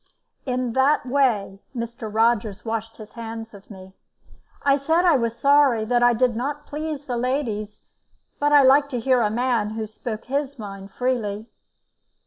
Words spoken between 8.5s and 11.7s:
I liked to hear a man who spoke his mind freely.